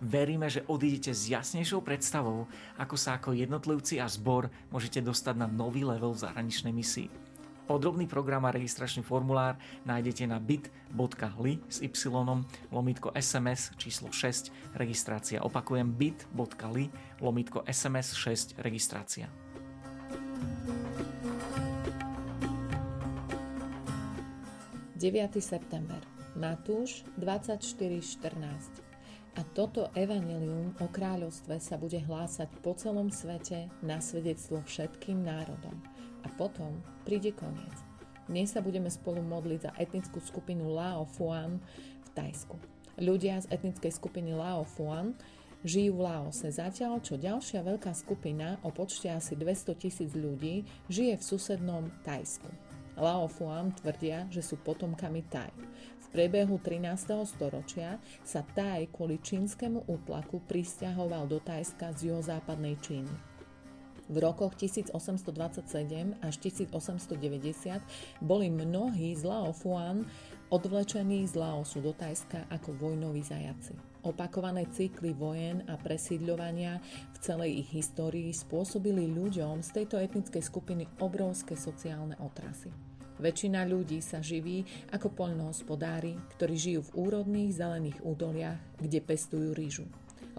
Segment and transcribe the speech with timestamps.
[0.00, 2.48] Veríme, že odídete s jasnejšou predstavou,
[2.80, 7.12] ako sa ako jednotlivci a zbor môžete dostať na nový level v zahraničnej misii.
[7.68, 9.54] Podrobný program a registračný formulár
[9.86, 11.92] nájdete na bit.ly s y
[12.72, 15.38] lomitko SMS číslo 6 registrácia.
[15.44, 16.90] Opakujem bit.ly
[17.22, 19.30] lomitko SMS 6 registrácia.
[25.38, 26.02] september
[26.34, 28.89] Matúš 24.14
[29.40, 35.80] a toto evanelium o kráľovstve sa bude hlásať po celom svete na svedectvo všetkým národom.
[36.20, 37.72] A potom príde koniec.
[38.28, 41.56] Dnes sa budeme spolu modliť za etnickú skupinu Lao Fuan
[42.04, 42.60] v Tajsku.
[43.00, 45.16] Ľudia z etnickej skupiny Lao Fuan
[45.64, 51.16] žijú v Laose, zatiaľ čo ďalšia veľká skupina o počte asi 200 tisíc ľudí žije
[51.16, 52.69] v susednom Tajsku.
[53.00, 55.48] Lao Fuan tvrdia, že sú potomkami Taj.
[56.04, 56.84] V priebehu 13.
[57.24, 63.08] storočia sa Taj kvôli čínskemu útlaku pristahoval do Tajska z juhozápadnej Číny.
[64.10, 65.32] V rokoch 1827
[66.20, 67.80] až 1890
[68.20, 70.04] boli mnohí z Lao Fuan
[70.52, 73.89] odvlečení z Laosu do Tajska ako vojnoví zajaci.
[74.00, 76.80] Opakované cykly vojen a presídľovania
[77.12, 82.72] v celej ich histórii spôsobili ľuďom z tejto etnickej skupiny obrovské sociálne otrasy.
[83.20, 84.64] Väčšina ľudí sa živí
[84.96, 89.84] ako poľnohospodári, ktorí žijú v úrodných zelených údoliach, kde pestujú rýžu.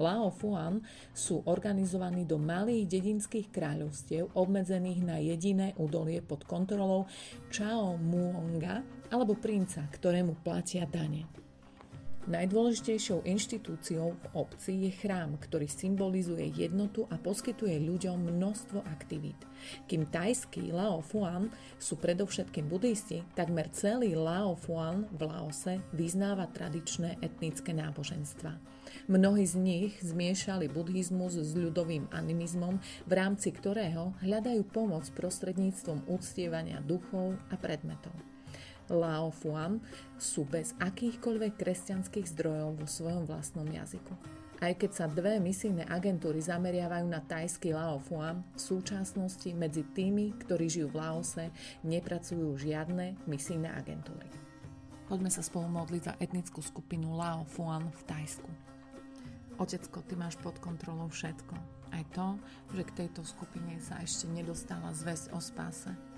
[0.00, 0.80] Lao Fuan
[1.12, 7.04] sú organizovaní do malých dedinských kráľovstiev obmedzených na jediné údolie pod kontrolou
[7.52, 8.80] Chao Muonga
[9.12, 11.49] alebo princa, ktorému platia dane.
[12.30, 19.34] Najdôležitejšou inštitúciou v obci je chrám, ktorý symbolizuje jednotu a poskytuje ľuďom množstvo aktivít.
[19.90, 21.50] Kým tajskí Lao Fuan
[21.82, 28.54] sú predovšetkým buddhisti, takmer celý Lao Fuan v Laose vyznáva tradičné etnické náboženstva.
[29.10, 32.78] Mnohí z nich zmiešali buddhizmus s ľudovým animizmom,
[33.10, 38.29] v rámci ktorého hľadajú pomoc prostredníctvom uctievania duchov a predmetov.
[38.90, 39.78] Lao Fuan
[40.18, 44.12] sú bez akýchkoľvek kresťanských zdrojov vo svojom vlastnom jazyku.
[44.60, 50.36] Aj keď sa dve misijné agentúry zameriavajú na tajský Lao Fuan, v súčasnosti medzi tými,
[50.36, 51.48] ktorí žijú v Laose,
[51.80, 54.28] nepracujú žiadne misijné agentúry.
[55.08, 58.50] Poďme sa spolu modliť za etnickú skupinu Lao Fuan v Tajsku.
[59.56, 61.56] Otecko, ty máš pod kontrolou všetko.
[61.96, 62.36] Aj to,
[62.76, 66.09] že k tejto skupine sa ešte nedostala zväzť o spáse.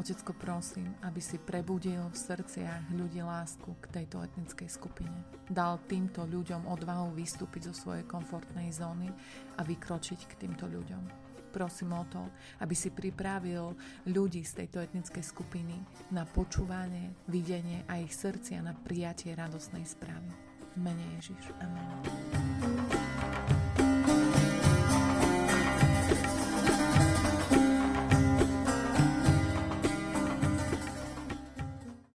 [0.00, 5.12] Otecko, prosím, aby si prebudil v srdciach ľudí lásku k tejto etnickej skupine.
[5.44, 9.12] Dal týmto ľuďom odvahu vystúpiť zo svojej komfortnej zóny
[9.52, 11.04] a vykročiť k týmto ľuďom.
[11.52, 12.32] Prosím o to,
[12.64, 13.76] aby si pripravil
[14.08, 15.76] ľudí z tejto etnickej skupiny
[16.16, 20.32] na počúvanie, videnie a ich srdcia na prijatie radosnej správy.
[20.80, 21.52] Mene Ježiš.
[21.60, 22.59] Amen.